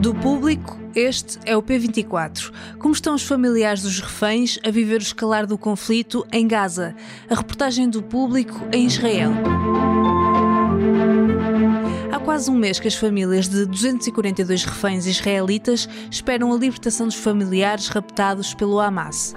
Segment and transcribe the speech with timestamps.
[0.00, 2.52] Do público, este é o P24.
[2.78, 6.94] Como estão os familiares dos reféns a viver o escalar do conflito em Gaza?
[7.28, 9.32] A reportagem do público em Israel
[12.36, 17.88] quase um mês que as famílias de 242 reféns israelitas esperam a libertação dos familiares
[17.88, 19.32] raptados pelo Hamas.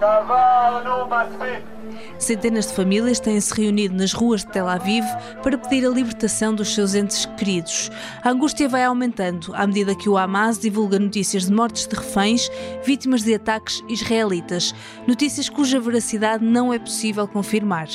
[2.17, 5.05] Centenas de famílias têm-se reunido nas ruas de Tel Aviv
[5.43, 7.89] para pedir a libertação dos seus entes queridos.
[8.23, 12.49] A angústia vai aumentando à medida que o Hamas divulga notícias de mortes de reféns
[12.85, 14.73] vítimas de ataques israelitas,
[15.07, 17.87] notícias cuja veracidade não é possível confirmar.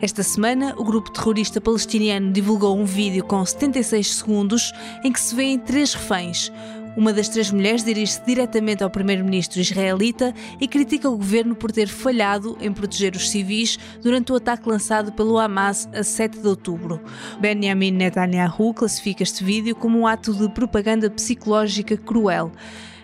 [0.00, 4.72] Esta semana, o grupo terrorista palestiniano divulgou um vídeo com 76 segundos
[5.04, 6.50] em que se vêem três reféns.
[6.96, 11.88] Uma das três mulheres dirige-se diretamente ao primeiro-ministro israelita e critica o governo por ter
[11.88, 16.98] falhado em proteger os civis durante o ataque lançado pelo Hamas a 7 de outubro.
[17.38, 22.50] Benjamin Netanyahu classifica este vídeo como um ato de propaganda psicológica cruel.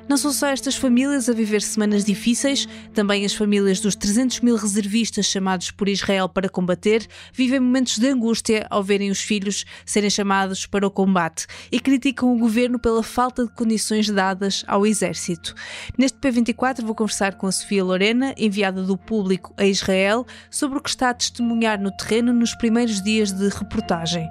[0.08, 4.56] Não são só estas famílias a viver semanas difíceis, também as famílias dos 300 mil
[4.56, 10.10] reservistas chamados por Israel para combater vivem momentos de angústia ao verem os filhos serem
[10.10, 15.54] chamados para o combate e criticam o governo pela falta de condições dadas ao exército.
[15.96, 20.82] Neste P24 vou conversar com a Sofia Lorena, enviada do público a Israel, sobre o
[20.82, 24.28] que está a testemunhar no terreno nos primeiros dias de reportagem.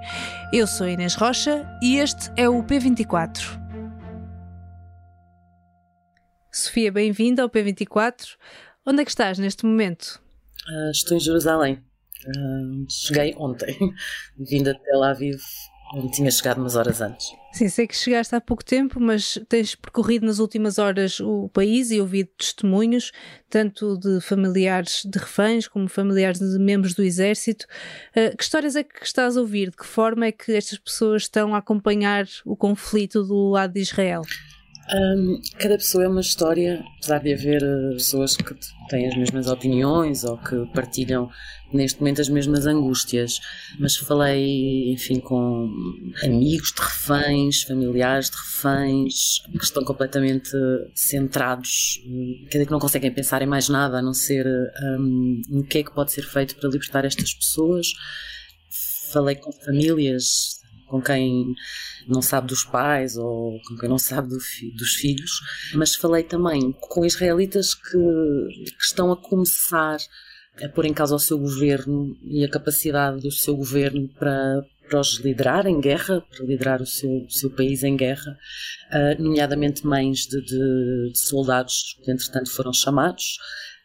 [0.54, 3.61] Eu sou Inês Rocha e este é o P24.
[6.52, 8.36] Sofia, bem-vinda ao P24.
[8.86, 10.22] Onde é que estás neste momento?
[10.68, 11.82] Uh, estou em Jerusalém.
[12.28, 13.78] Uh, cheguei ontem,
[14.38, 15.42] vinda de Tel Aviv,
[15.96, 17.28] onde tinha chegado umas horas antes.
[17.54, 21.90] Sim, sei que chegaste há pouco tempo, mas tens percorrido nas últimas horas o país
[21.90, 23.14] e ouvido testemunhos,
[23.50, 27.66] tanto de familiares de reféns como familiares de membros do Exército.
[28.14, 29.70] Uh, que histórias é que estás a ouvir?
[29.70, 33.80] De que forma é que estas pessoas estão a acompanhar o conflito do lado de
[33.80, 34.24] Israel?
[34.94, 38.54] Um, cada pessoa é uma história, apesar de haver uh, pessoas que
[38.90, 41.30] têm as mesmas opiniões ou que partilham
[41.72, 43.40] neste momento as mesmas angústias.
[43.80, 45.70] Mas falei, enfim, com
[46.26, 50.52] amigos de reféns, familiares de reféns, que estão completamente
[50.94, 54.46] centrados, hum, quer dizer, que não conseguem pensar em mais nada a não ser
[54.84, 57.88] um, no que é que pode ser feito para libertar estas pessoas.
[59.14, 60.61] Falei com famílias
[60.92, 61.56] com quem
[62.06, 65.32] não sabe dos pais ou com quem não sabe do fi dos filhos,
[65.74, 67.98] mas falei também com israelitas que,
[68.78, 69.98] que estão a começar
[70.62, 75.00] a pôr em causa o seu governo e a capacidade do seu governo para, para
[75.00, 78.38] os liderar em guerra, para liderar o seu, o seu país em guerra,
[78.92, 83.38] uh, nomeadamente mães de, de, de, soldados que entretanto foram chamados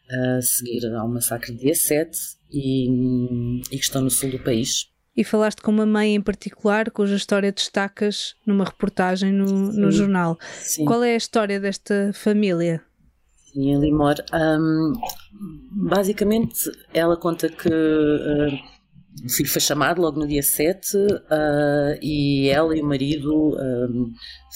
[0.09, 2.17] a seguir ao massacre de dia 7
[2.51, 6.91] e, e que estão no sul do país e falaste com uma mãe em particular
[6.91, 10.37] cuja história destacas numa reportagem no, no jornal.
[10.61, 10.85] Sim.
[10.85, 12.81] Qual é a história desta família?
[13.51, 14.15] Sim, Limor.
[14.31, 14.93] Um,
[15.71, 18.76] basicamente, ela conta que uh,
[19.23, 21.07] o filho foi chamado logo no dia 7 uh,
[22.01, 24.13] e ela e o marido um,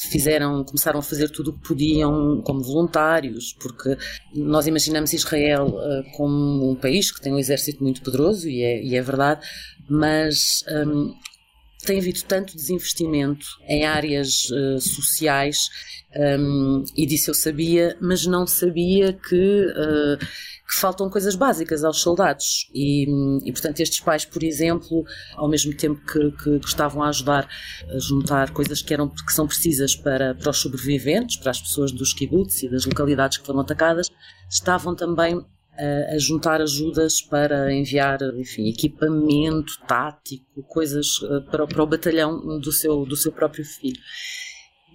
[0.09, 3.97] fizeram, começaram a fazer tudo o que podiam como voluntários, porque
[4.35, 8.83] nós imaginamos Israel uh, como um país que tem um exército muito poderoso, e é,
[8.83, 9.45] e é verdade,
[9.89, 11.13] mas um,
[11.81, 15.69] tem havido tanto desinvestimento em áreas uh, sociais
[16.15, 22.01] um, e disso eu sabia, mas não sabia que, uh, que faltam coisas básicas aos
[22.01, 22.69] soldados.
[22.73, 23.05] E,
[23.45, 25.05] e, portanto, estes pais, por exemplo,
[25.35, 27.47] ao mesmo tempo que, que, que, estavam a ajudar
[27.89, 31.91] a juntar coisas que, eram, que são precisas para, para os sobreviventes, para as pessoas
[31.91, 34.09] dos kibbutz e das localidades que foram atacadas,
[34.49, 35.41] estavam também
[35.81, 42.71] a, juntar ajudas para enviar, enfim, equipamento tático, coisas uh, para, para o batalhão do
[42.71, 43.99] seu, do seu próprio filho.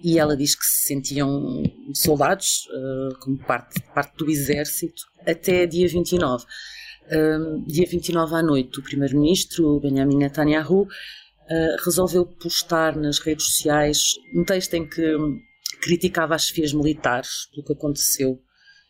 [0.03, 5.87] E ela diz que se sentiam soldados, uh, como parte, parte do exército, até dia
[5.87, 6.45] 29.
[7.07, 14.15] Uh, dia 29 à noite, o primeiro-ministro, Benjamin Netanyahu, uh, resolveu postar nas redes sociais
[14.33, 15.17] um texto em que
[15.81, 18.39] criticava as chefias militares pelo que aconteceu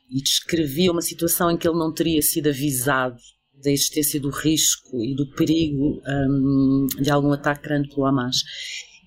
[0.09, 3.17] e descrevia uma situação em que ele não teria sido avisado
[3.63, 8.43] da existência do risco e do perigo um, de algum ataque grande pelo Hamas.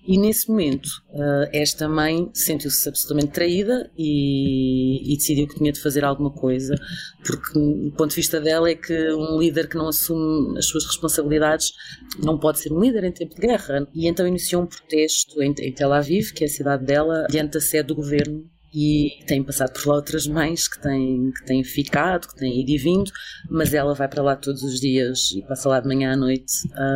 [0.05, 5.79] E nesse momento, uh, esta mãe sentiu-se absolutamente traída e, e, decidiu que tinha de
[5.79, 6.75] fazer alguma coisa,
[7.23, 10.85] porque o ponto de vista dela é que um líder que não assume as suas
[10.87, 11.71] responsabilidades
[12.17, 13.87] não pode ser um líder em tempo de guerra.
[13.93, 17.53] E então iniciou um protesto em, em Tel Aviv, que é a cidade dela, diante
[17.53, 21.63] da sede do governo e tem passado por lá outras mães que têm, que têm
[21.63, 23.11] ficado, que têm ido e vindo,
[23.49, 26.53] mas ela vai para lá todos os dias e passa lá de manhã à noite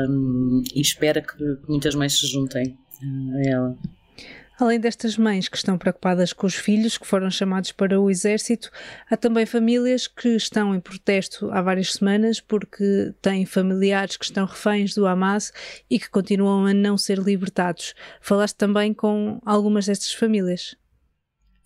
[0.10, 1.36] um, e espera que
[1.68, 3.77] muitas mães se juntem uh, a ela.
[4.57, 8.72] Além destas mães que estão preocupadas com os filhos que foram chamados para o exército,
[9.12, 14.45] há também famílias que estão em protesto há várias semanas porque têm familiares que estão
[14.45, 15.51] reféns do Hamas
[15.89, 17.94] e que continuam a não ser libertados.
[18.22, 20.77] Falaste também com algumas destas famílias.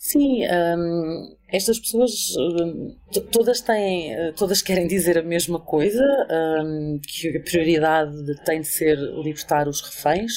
[0.02, 2.96] Sim, um, estas pessoas um,
[3.34, 6.04] todas têm, todas querem dizer a mesma coisa,
[6.64, 8.16] um, que a prioridade
[8.46, 10.32] tem de ser libertar os reféns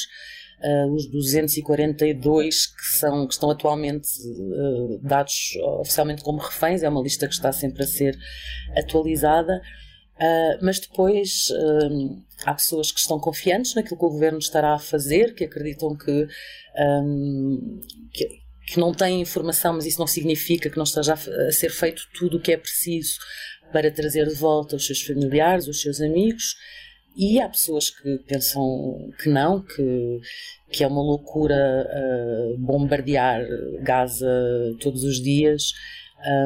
[0.62, 7.02] uh, os 242 que, são, que estão atualmente uh, dados oficialmente como reféns, é uma
[7.02, 8.16] lista que está sempre a ser
[8.76, 9.60] atualizada.
[10.14, 11.48] Uh, mas depois
[11.90, 15.96] um, há pessoas que estão confiantes naquilo que o governo estará a fazer, que acreditam
[15.96, 16.28] que,
[16.78, 17.80] um,
[18.12, 18.41] que,
[18.72, 22.36] que, não têm informação, mas isso não significa que não esteja a, ser feito tudo
[22.36, 23.18] o que é preciso
[23.72, 26.56] para trazer de volta os seus familiares, os seus amigos.
[27.16, 30.20] E há pessoas que pensam que não, que,
[30.70, 33.42] que é uma loucura uh, bombardear
[33.82, 34.26] Gaza
[34.80, 35.72] todos os dias,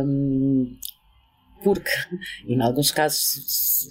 [0.05, 0.77] um,
[1.63, 1.91] porque,
[2.47, 3.89] em alguns casos,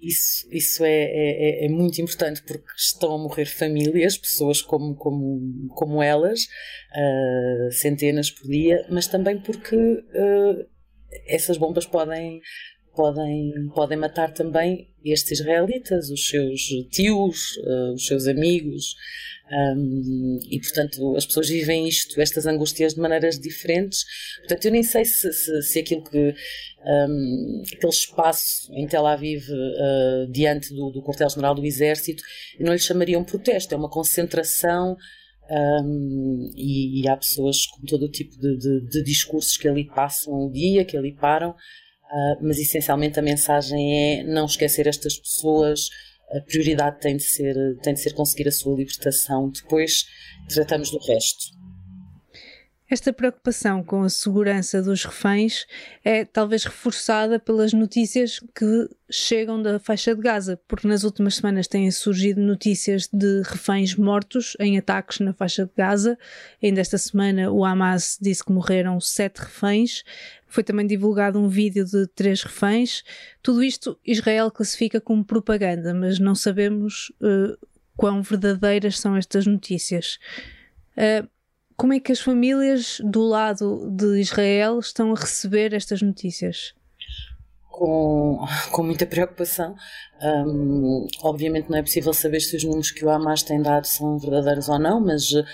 [0.00, 4.94] isso, isso é, é, é, é, muito importante porque estão a morrer famílias, pessoas como,
[4.94, 10.66] como, como elas, uh, centenas por dia, mas também porque uh,
[11.26, 12.40] essas bombas podem
[12.96, 18.96] podem, podem matar também estes israelitas, os seus tios, uh, os seus amigos,
[19.48, 24.04] um, e portanto as pessoas vivem isto, estas angústias de maneiras diferentes.
[24.38, 26.34] Portanto, eu nem sei se, se, se aquilo que
[26.84, 32.22] um, aquele espaço em Tel Aviv uh, diante do, do quartel-general do Exército,
[32.58, 34.96] não lhe chamaria um protesto, é uma concentração.
[35.48, 39.84] Um, e, e, há pessoas com todo o tipo de, de, de discursos que ali
[39.84, 41.54] passam o dia, que ali param,
[42.06, 45.88] Uh, mas essencialmente a mensagem é não esquecer estas pessoas,
[46.30, 50.06] a prioridade tem de ser, tem de ser conseguir a sua libertação, depois
[50.48, 51.46] tratamos do resto.
[52.88, 55.66] Esta preocupação com a segurança dos reféns
[56.04, 61.66] é talvez reforçada pelas notícias que chegam da faixa de Gaza, porque nas últimas semanas
[61.66, 66.16] têm surgido notícias de reféns mortos em ataques na faixa de Gaza.
[66.62, 70.04] Ainda esta semana o Hamas disse que morreram sete reféns.
[70.46, 73.02] Foi também divulgado um vídeo de três reféns.
[73.42, 77.58] Tudo isto Israel classifica como propaganda, mas não sabemos uh,
[77.96, 80.20] quão verdadeiras são estas notícias.
[80.96, 81.28] Uh,
[81.76, 86.74] como é que as famílias do lado de Israel estão a receber estas notícias?
[87.70, 88.38] Com,
[88.72, 89.74] com muita preocupação.
[90.22, 94.18] Um, obviamente não é possível saber se os números que o Hamas tem dado são
[94.18, 95.44] verdadeiros ou não, mas uh,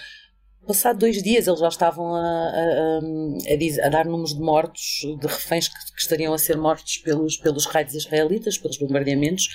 [0.64, 5.26] passado dois dias eles já estavam a, a, a, a dar números de mortos, de
[5.26, 9.48] reféns que, que, estariam a ser mortos pelos, pelos raids israelitas, pelos bombardeamentos.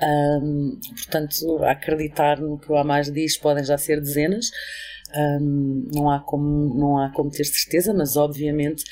[0.00, 4.50] Um, portanto, a acreditar no que o Hamas diz podem já ser dezenas.
[5.16, 8.84] Um, não, há como, não há como ter certeza, mas obviamente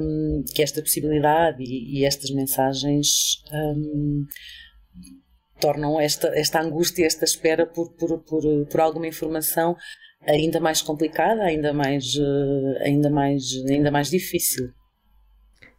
[0.00, 4.26] um, que esta possibilidade e, e estas mensagens um,
[5.60, 9.76] tornam esta, esta angústia, esta espera por, por, por, por alguma informação
[10.26, 14.72] ainda mais complicada, ainda mais, uh, ainda mais, ainda mais difícil.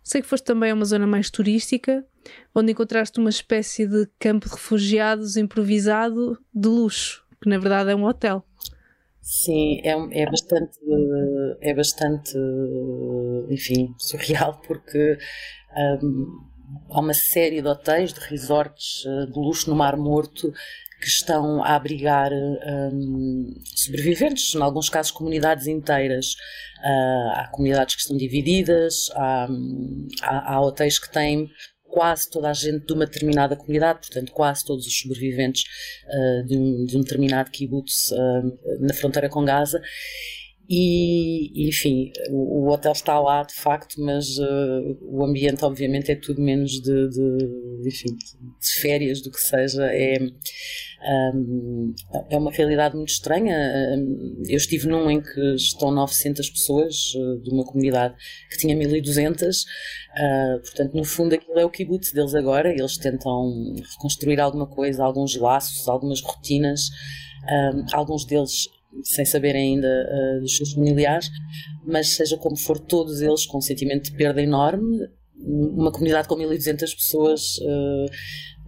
[0.03, 2.05] Sei que foste também a uma zona mais turística,
[2.55, 7.95] onde encontraste uma espécie de campo de refugiados improvisado de luxo, que na verdade é
[7.95, 8.45] um hotel.
[9.29, 10.79] Sim, é, é bastante,
[11.59, 12.33] é bastante,
[13.49, 15.17] enfim, surreal porque
[16.01, 16.47] um,
[16.89, 20.49] há uma série de hotéis, de resorts eh, de luxo no Mar Morto
[21.01, 26.33] que estão a abrigar um, sobreviventes, em alguns casos comunidades inteiras.
[26.79, 29.47] Uh, há comunidades que estão divididas, há,
[30.23, 31.49] há, há hotéis que têm
[31.89, 35.63] quase toda a gente de uma determinada comunidade, portanto, quase todos os sobreviventes
[36.05, 39.81] uh, de, um, de, um, determinado kibbutz uh, na fronteira com Gaza.
[40.69, 46.15] E, enfim, o, o, hotel está lá de facto, mas uh, o ambiente, obviamente, é
[46.15, 49.85] tudo menos de, de, enfim, de férias do que seja.
[49.85, 50.17] É,
[52.29, 53.55] é uma realidade muito estranha.
[54.47, 58.15] Eu estive num em que estão 900 pessoas uh, de uma comunidade
[58.49, 62.71] que tinha 1200, uh, portanto, no fundo, aquilo é o kibbutz deles agora.
[62.71, 66.89] Eles tentam reconstruir alguma coisa, alguns laços, algumas rotinas.
[67.93, 68.67] Alguns deles
[69.03, 71.29] sem saber ainda uh, dos seus familiares,
[71.85, 75.07] mas seja como for, todos eles com um sentimento de perda enorme.
[75.39, 78.05] Uma comunidade com 1200 pessoas, uh,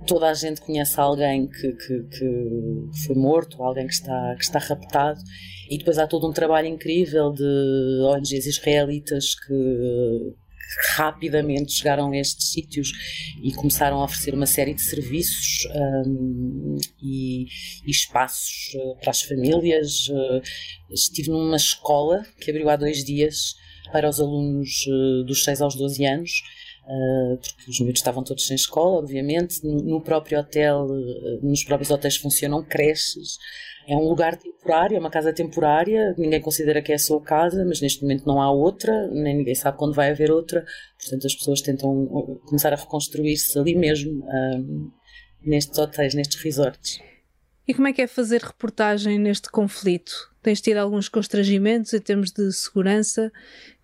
[0.05, 4.59] toda a gente conhece alguém que, que, que, foi morto, alguém que está, que está
[4.59, 5.19] raptado,
[5.69, 10.33] e depois há todo um trabalho incrível de ONGs israelitas que,
[10.95, 12.91] rapidamente chegaram a estes sítios
[13.41, 15.67] e começaram a oferecer uma série de serviços
[16.05, 17.45] um, e,
[17.85, 20.09] e, espaços uh, para as famílias.
[20.09, 20.41] Uh,
[20.91, 23.55] estive numa escola que abriu há dois dias
[23.91, 26.31] para os alunos uh, dos 6 aos 12 anos.
[26.85, 29.65] Porque os miúdos estavam todos sem escola, obviamente.
[29.65, 30.87] No, próprio hotel,
[31.41, 33.37] nos próprios hotéis funcionam creches,
[33.87, 37.65] é um lugar temporário, é uma casa temporária, ninguém considera que é a sua casa,
[37.65, 40.63] mas neste momento não há outra, nem ninguém sabe quando vai haver outra,
[40.99, 44.23] portanto as pessoas tentam uh, começar a reconstruir-se ali mesmo,
[45.43, 46.99] nestes hotéis, nestes resorts.
[47.67, 50.11] E como é que é fazer reportagem neste conflito?
[50.41, 53.31] Tens tido alguns constrangimentos em termos de segurança?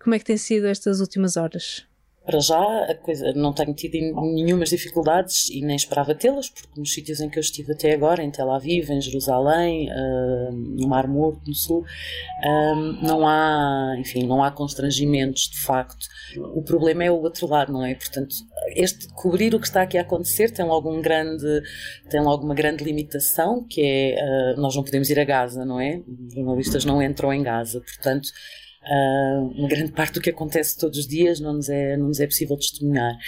[0.02, 1.86] Como é que tem sido estas últimas horas?
[2.26, 3.94] Para já a coisa não tenho tido
[4.34, 8.22] nenhumas dificuldades e nem esperava tê-las, porque nos sítios em que eu estive até agora,
[8.22, 14.26] em Tel Aviv, em Jerusalém, uh, no Mar Morto, no Sul, uh, não há, enfim,
[14.26, 16.08] não há constrangimentos de facto.
[16.52, 17.94] O problema é o outro lado, não é?
[17.94, 18.34] Portanto,
[18.74, 21.62] este cobrir o que está aqui a acontecer tem logo um grande,
[22.10, 25.78] tem logo uma grande limitação, que é uh, nós não podemos ir a Gaza, não
[25.78, 26.02] é?
[26.26, 28.30] Os jornalistas não entram em Gaza, portanto
[28.88, 32.20] Uh, uma grande parte do que acontece todos os dias não nos, é, não nos
[32.20, 33.18] é possível testemunhar.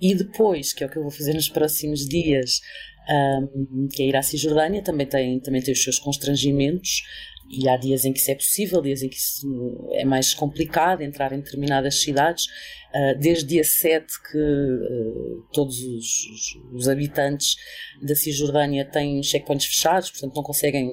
[0.00, 2.60] E depois, que é o que eu vou fazer nos próximos dias,
[3.08, 7.02] um, que é ir à Cisjordânia, também tem, também tem os seus constrangimentos.
[7.50, 11.02] E há dias em que isso é possível, dias em que isso é mais complicado
[11.02, 12.46] entrar em determinadas cidades.
[12.94, 17.56] Uh, desde dia 7 que uh, todos os, os, habitantes
[18.02, 20.92] da Cisjordânia têm checkpoints fechados, portanto não conseguem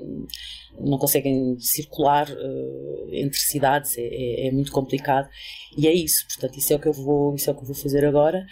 [0.80, 5.30] não conseguem circular uh, entre cidades, é, é, é, muito complicado.
[5.78, 7.68] E é isso, portanto, isso é o que eu vou, isso é o que eu
[7.68, 8.46] vou fazer agora,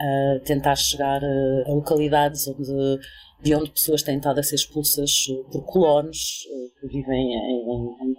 [0.00, 2.98] uh, tentar chegar a, a localidades onde,
[3.42, 6.46] de onde pessoas têm estado a ser expulsas por colonos
[6.80, 8.14] que vivem em, em,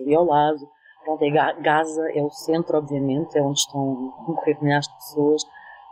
[0.00, 0.58] ali ao lado.
[1.04, 1.30] Pronto, é
[1.62, 5.42] Gaza é o centro, obviamente, é onde estão a morrer milhares de pessoas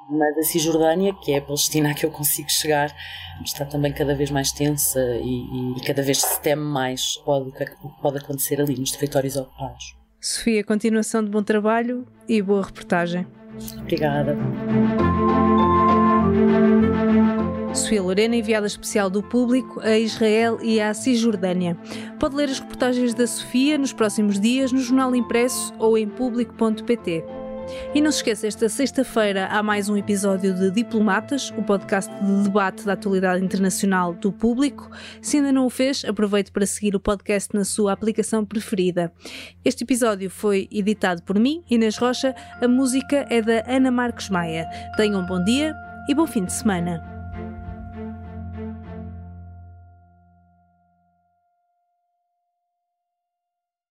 [0.09, 2.95] mas a Cisjordânia, que é a Palestina a que eu consigo chegar,
[3.45, 7.53] está também cada vez mais tensa e, e cada vez se teme mais pode, o
[7.53, 9.97] que pode acontecer ali nos territórios ocupados.
[10.21, 13.26] Sofia, continuação de bom trabalho e boa reportagem.
[13.79, 14.37] Obrigada.
[17.75, 21.76] Sofia Lorena, enviada especial do público a Israel e à Cisjordânia.
[22.21, 27.25] Pode ler as reportagens da Sofia nos próximos dias no jornal impresso ou em público.pt.
[27.95, 32.43] E não se esqueça, esta sexta-feira há mais um episódio de Diplomatas, o podcast de
[32.45, 34.90] debate da atualidade internacional do público.
[35.21, 39.12] Se ainda não o fez, aproveite para seguir o podcast na sua aplicação preferida.
[39.64, 42.35] Este episódio foi editado por mim, Inês Rocha.
[42.62, 44.66] A música é da Ana Marcos Maia.
[44.97, 45.75] Tenham um bom dia
[46.09, 47.13] e bom fim de semana.